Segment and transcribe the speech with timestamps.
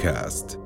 [0.00, 0.58] بودكاست.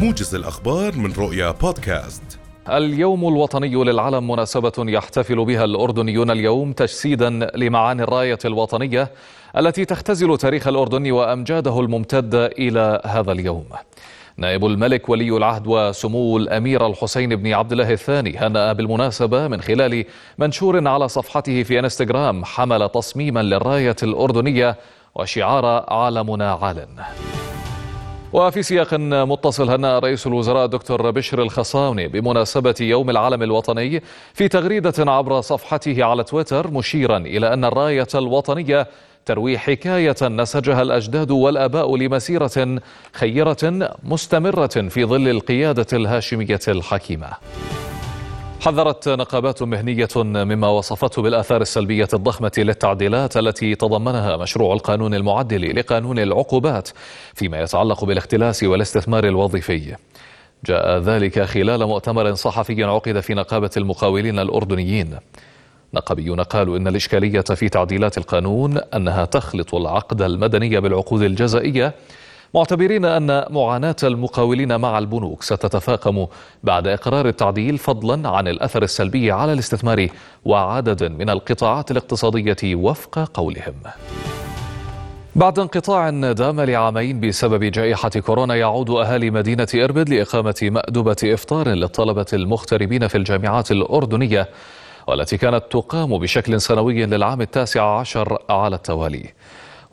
[0.00, 2.22] موجز الأخبار من رؤيا بودكاست.
[2.68, 9.10] اليوم الوطني للعلم مناسبة يحتفل بها الأردنيون اليوم تجسيدا لمعاني الراية الوطنية
[9.56, 13.64] التي تختزل تاريخ الأردن وأمجاده الممتد إلى هذا اليوم.
[14.36, 20.04] نائب الملك ولي العهد وسمو الأمير الحسين بن عبد الله الثاني هنأ بالمناسبة من خلال
[20.38, 24.76] منشور على صفحته في انستغرام حمل تصميما للراية الأردنية
[25.14, 26.88] وشعار عالمنا عال
[28.32, 34.02] وفي سياق متصل هنأ رئيس الوزراء دكتور بشر الخصاوني بمناسبة يوم العلم الوطني
[34.34, 38.86] في تغريدة عبر صفحته على تويتر مشيرا إلى أن الراية الوطنية
[39.26, 42.80] تروي حكاية نسجها الأجداد والآباء لمسيرة
[43.12, 47.28] خيرة مستمرة في ظل القيادة الهاشمية الحكيمة.
[48.60, 56.18] حذرت نقابات مهنية مما وصفته بالآثار السلبية الضخمة للتعديلات التي تضمنها مشروع القانون المعدل لقانون
[56.18, 56.88] العقوبات
[57.34, 59.96] فيما يتعلق بالاختلاس والاستثمار الوظيفي.
[60.64, 65.18] جاء ذلك خلال مؤتمر صحفي عقد في نقابة المقاولين الأردنيين.
[65.94, 71.94] نقبيون قالوا إن الإشكالية في تعديلات القانون أنها تخلط العقد المدني بالعقود الجزائية
[72.54, 76.26] معتبرين أن معاناة المقاولين مع البنوك ستتفاقم
[76.64, 80.08] بعد إقرار التعديل فضلا عن الأثر السلبي على الاستثمار
[80.44, 83.74] وعدد من القطاعات الاقتصادية وفق قولهم.
[85.36, 92.26] بعد انقطاع دام لعامين بسبب جائحة كورونا يعود أهالي مدينة إربد لإقامة مأدبة إفطار للطلبة
[92.32, 94.48] المغتربين في الجامعات الأردنية
[95.06, 99.24] والتي كانت تقام بشكل سنوي للعام التاسع عشر على التوالي.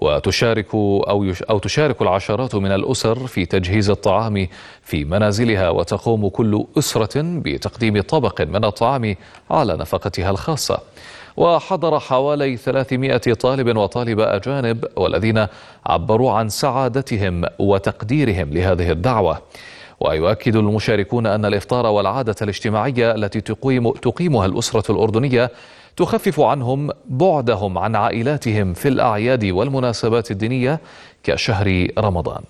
[0.01, 4.47] وتشارك أو, يش أو تشارك العشرات من الأسر في تجهيز الطعام
[4.83, 9.15] في منازلها وتقوم كل أسرة بتقديم طبق من الطعام
[9.51, 10.79] على نفقتها الخاصة.
[11.37, 15.47] وحضر حوالي 300 طالب وطالبة أجانب والذين
[15.85, 19.41] عبروا عن سعادتهم وتقديرهم لهذه الدعوة.
[19.99, 25.51] ويؤكد المشاركون أن الإفطار والعادة الاجتماعية التي تقيم تقيمها الأسرة الأردنية
[25.97, 30.79] تخفف عنهم بعدهم عن عائلاتهم في الأعياد والمناسبات الدينية
[31.23, 32.41] كشهر رمضان.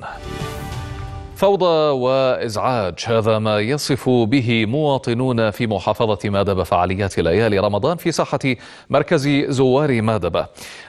[1.37, 8.39] فوضى وإزعاج هذا ما يصف به مواطنون في محافظة مادبة فعاليات ليالي رمضان في ساحة
[8.89, 10.45] مركز زوار مادبة.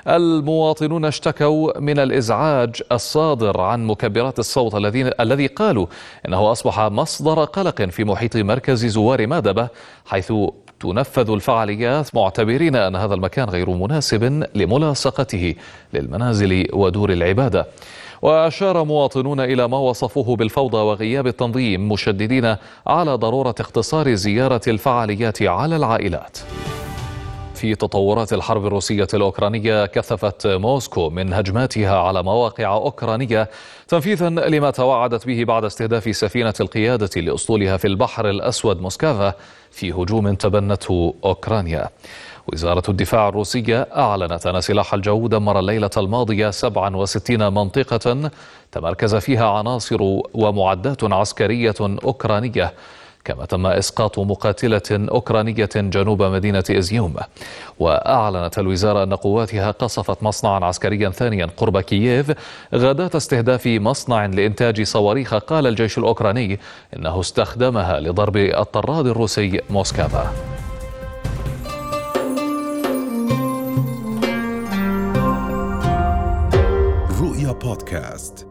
[0.09, 5.87] المواطنون اشتكوا من الإزعاج الصادر عن مكبرات الصوت الذين الذي قالوا
[6.29, 9.69] إنه أصبح مصدر قلق في محيط مركز زوار مادبة
[10.07, 10.33] حيث
[10.81, 15.55] تنفذ الفعاليات معتبرين أن هذا المكان غير مناسب لملاصقته
[15.93, 17.67] للمنازل ودور العبادة.
[18.23, 22.56] وأشار مواطنون إلى ما وصفوه بالفوضى وغياب التنظيم مشددين
[22.87, 26.39] على ضرورة اختصار زيارة الفعاليات على العائلات.
[27.55, 33.49] في تطورات الحرب الروسية الأوكرانية كثفت موسكو من هجماتها على مواقع أوكرانية
[33.89, 39.35] تنفيذا لما توعدت به بعد استهداف سفينة القيادة لأسطولها في البحر الأسود موسكافا
[39.71, 41.89] في هجوم تبنته أوكرانيا.
[42.53, 48.31] وزارة الدفاع الروسية أعلنت أن سلاح الجو دمر الليلة الماضية 67 منطقة
[48.73, 49.99] تمركز فيها عناصر
[50.35, 52.73] ومعدات عسكرية أوكرانية
[53.25, 57.15] كما تم إسقاط مقاتلة أوكرانية جنوب مدينة إزيوم.
[57.79, 62.33] وأعلنت الوزارة أن قواتها قصفت مصنعا عسكريا ثانيا قرب كييف.
[62.75, 65.35] غداة استهداف مصنع لإنتاج صواريخ.
[65.35, 66.61] قال الجيش الأوكراني
[66.97, 70.48] إنه استخدمها لضرب الطراد الروسي موسكافا.
[77.59, 78.48] رؤيا بودكاست